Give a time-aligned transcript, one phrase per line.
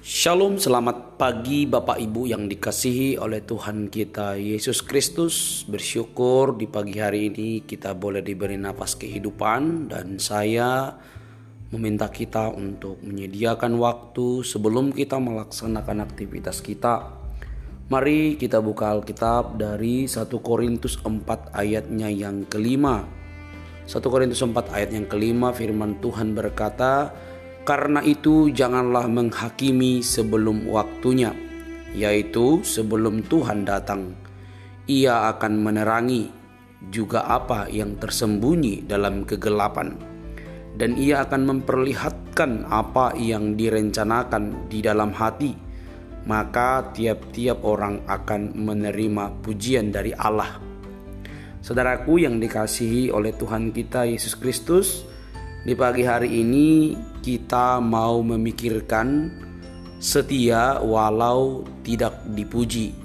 [0.00, 5.60] Shalom, selamat pagi Bapak Ibu yang dikasihi oleh Tuhan kita Yesus Kristus.
[5.68, 10.96] Bersyukur di pagi hari ini kita boleh diberi nafas kehidupan dan saya
[11.68, 17.20] meminta kita untuk menyediakan waktu sebelum kita melaksanakan aktivitas kita.
[17.92, 23.04] Mari kita buka Alkitab dari 1 Korintus 4 ayatnya yang kelima.
[23.84, 27.12] 1 Korintus 4 ayat yang kelima firman Tuhan berkata,
[27.64, 31.36] karena itu, janganlah menghakimi sebelum waktunya,
[31.92, 34.16] yaitu sebelum Tuhan datang.
[34.90, 36.32] Ia akan menerangi
[36.88, 39.94] juga apa yang tersembunyi dalam kegelapan,
[40.74, 45.52] dan Ia akan memperlihatkan apa yang direncanakan di dalam hati.
[46.20, 50.60] Maka tiap-tiap orang akan menerima pujian dari Allah.
[51.60, 55.04] Saudaraku yang dikasihi oleh Tuhan kita Yesus Kristus,
[55.60, 59.28] di pagi hari ini kita mau memikirkan
[60.00, 62.96] setia walau tidak dipuji.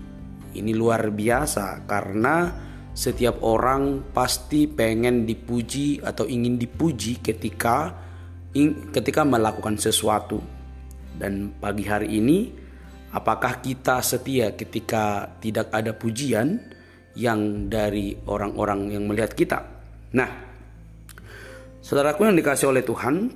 [0.56, 2.56] Ini luar biasa karena
[2.96, 7.92] setiap orang pasti pengen dipuji atau ingin dipuji ketika
[8.96, 10.40] ketika melakukan sesuatu.
[11.12, 12.56] Dan pagi hari ini
[13.12, 16.64] apakah kita setia ketika tidak ada pujian
[17.20, 19.60] yang dari orang-orang yang melihat kita?
[20.16, 20.55] Nah,
[21.86, 23.30] Saudaraku yang dikasih oleh Tuhan,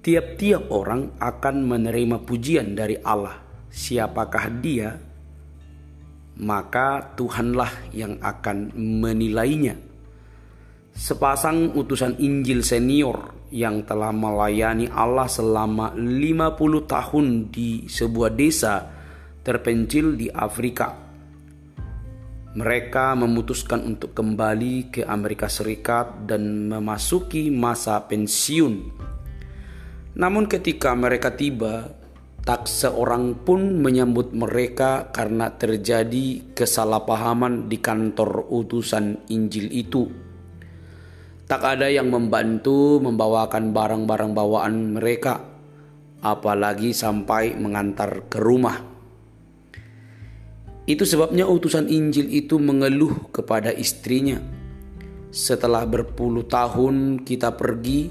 [0.00, 3.36] tiap-tiap orang akan menerima pujian dari Allah.
[3.68, 4.96] Siapakah dia?
[6.40, 9.76] Maka Tuhanlah yang akan menilainya.
[10.96, 16.56] Sepasang utusan Injil senior yang telah melayani Allah selama 50
[16.88, 18.88] tahun di sebuah desa
[19.44, 21.09] terpencil di Afrika
[22.50, 28.74] mereka memutuskan untuk kembali ke Amerika Serikat dan memasuki masa pensiun.
[30.18, 31.94] Namun, ketika mereka tiba,
[32.42, 40.10] tak seorang pun menyambut mereka karena terjadi kesalahpahaman di kantor utusan Injil itu.
[41.46, 45.38] Tak ada yang membantu membawakan barang-barang bawaan mereka,
[46.18, 48.99] apalagi sampai mengantar ke rumah.
[50.88, 54.40] Itu sebabnya utusan Injil itu mengeluh kepada istrinya.
[55.30, 58.10] Setelah berpuluh tahun kita pergi,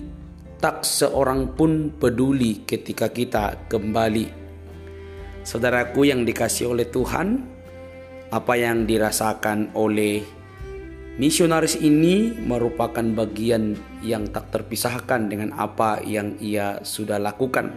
[0.59, 4.27] tak seorang pun peduli ketika kita kembali.
[5.43, 7.41] Saudaraku yang dikasih oleh Tuhan,
[8.29, 10.21] apa yang dirasakan oleh
[11.19, 13.75] misionaris ini merupakan bagian
[14.05, 17.75] yang tak terpisahkan dengan apa yang ia sudah lakukan.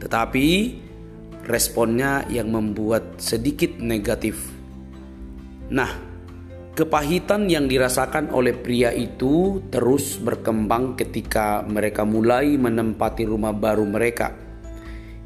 [0.00, 0.48] Tetapi
[1.46, 4.50] responnya yang membuat sedikit negatif.
[5.70, 5.90] Nah,
[6.74, 14.34] kepahitan yang dirasakan oleh pria itu terus berkembang ketika mereka mulai menempati rumah baru mereka.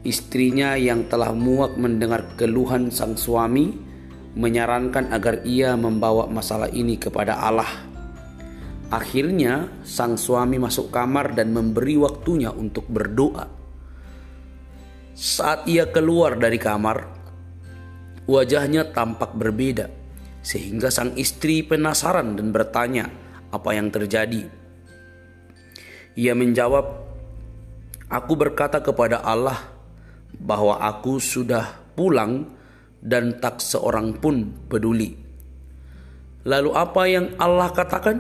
[0.05, 3.73] Istrinya yang telah muak mendengar keluhan sang suami
[4.37, 7.71] menyarankan agar ia membawa masalah ini kepada Allah.
[8.93, 13.64] Akhirnya, sang suami masuk kamar dan memberi waktunya untuk berdoa.
[15.15, 17.07] Saat ia keluar dari kamar,
[18.27, 19.87] wajahnya tampak berbeda,
[20.43, 23.07] sehingga sang istri penasaran dan bertanya
[23.55, 24.51] apa yang terjadi.
[26.19, 26.87] Ia menjawab,
[28.11, 29.71] "Aku berkata kepada Allah
[30.35, 32.51] bahwa aku sudah pulang
[32.99, 35.15] dan tak seorang pun peduli."
[36.43, 38.19] Lalu, apa yang Allah katakan?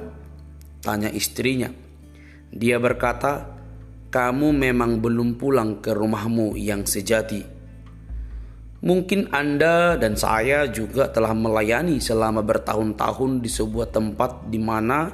[0.78, 1.74] Tanya istrinya.
[2.54, 3.53] Dia berkata,
[4.14, 7.42] kamu memang belum pulang ke rumahmu yang sejati.
[8.86, 15.10] Mungkin Anda dan saya juga telah melayani selama bertahun-tahun di sebuah tempat di mana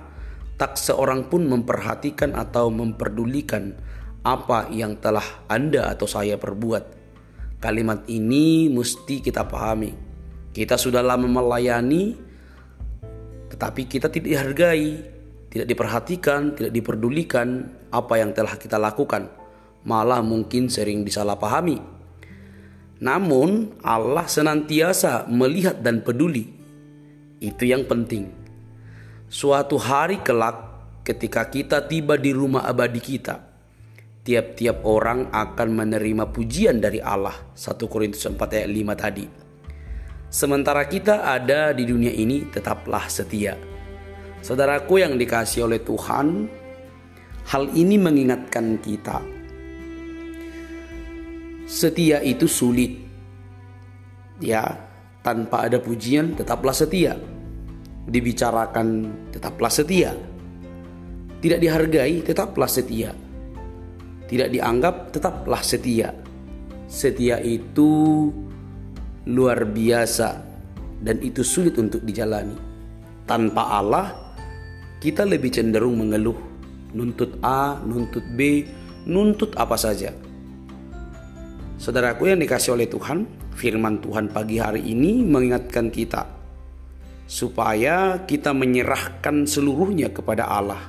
[0.60, 3.72] tak seorang pun memperhatikan atau memperdulikan
[4.20, 7.00] apa yang telah Anda atau saya perbuat.
[7.56, 9.96] Kalimat ini mesti kita pahami.
[10.52, 12.20] Kita sudah lama melayani,
[13.48, 15.19] tetapi kita tidak dihargai,
[15.50, 19.26] tidak diperhatikan, tidak diperdulikan apa yang telah kita lakukan,
[19.82, 21.82] malah mungkin sering disalahpahami.
[23.02, 26.46] Namun, Allah senantiasa melihat dan peduli.
[27.42, 28.30] Itu yang penting.
[29.26, 30.70] Suatu hari kelak,
[31.02, 33.42] ketika kita tiba di rumah abadi kita,
[34.22, 37.34] tiap-tiap orang akan menerima pujian dari Allah.
[37.58, 39.26] 1 Korintus 4 ayat 5 tadi.
[40.30, 43.79] Sementara kita ada di dunia ini, tetaplah setia
[44.40, 46.48] Saudaraku yang dikasih oleh Tuhan,
[47.50, 49.20] hal ini mengingatkan kita.
[51.68, 52.98] Setia itu sulit.
[54.40, 54.64] Ya,
[55.20, 57.14] tanpa ada pujian tetaplah setia.
[58.08, 60.16] Dibicarakan tetaplah setia.
[61.40, 63.12] Tidak dihargai tetaplah setia.
[64.26, 66.10] Tidak dianggap tetaplah setia.
[66.90, 68.26] setia itu
[69.30, 70.42] luar biasa
[70.98, 72.58] dan itu sulit untuk dijalani.
[73.30, 74.29] Tanpa Allah,
[75.00, 76.36] kita lebih cenderung mengeluh,
[76.92, 78.68] nuntut A, nuntut B,
[79.08, 80.12] nuntut apa saja.
[81.80, 83.24] Saudaraku yang dikasih oleh Tuhan,
[83.56, 86.28] firman Tuhan pagi hari ini mengingatkan kita
[87.24, 90.82] supaya kita menyerahkan seluruhnya kepada Allah.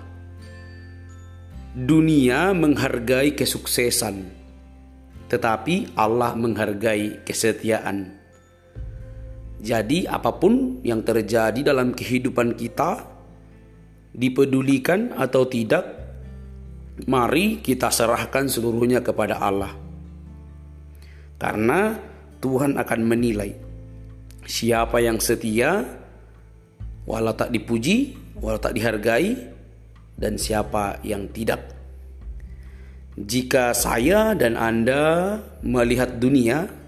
[1.71, 4.27] Dunia menghargai kesuksesan,
[5.31, 8.19] tetapi Allah menghargai kesetiaan.
[9.61, 13.10] Jadi, apa pun yang terjadi dalam kehidupan kita,
[14.11, 15.87] dipedulikan atau tidak,
[17.07, 19.73] mari kita serahkan seluruhnya kepada Allah,
[21.39, 21.97] karena
[22.43, 23.55] Tuhan akan menilai
[24.45, 25.85] siapa yang setia,
[27.07, 29.37] walau tak dipuji, walau tak dihargai,
[30.19, 31.71] dan siapa yang tidak.
[33.15, 36.81] Jika saya dan Anda melihat dunia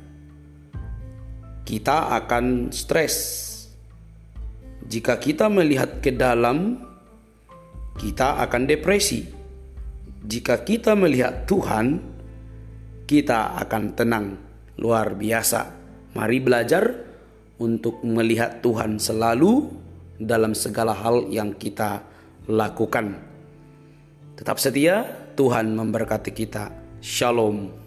[1.63, 3.39] kita akan stres.
[4.83, 6.75] Jika kita melihat ke dalam,
[7.97, 9.21] kita akan depresi.
[10.23, 11.99] Jika kita melihat Tuhan,
[13.03, 14.25] kita akan tenang
[14.79, 15.61] luar biasa.
[16.15, 16.83] Mari belajar
[17.59, 19.67] untuk melihat Tuhan selalu
[20.17, 22.01] dalam segala hal yang kita
[22.47, 23.19] lakukan.
[24.39, 25.03] Tetap setia,
[25.35, 26.71] Tuhan memberkati kita.
[27.03, 27.82] Shalom.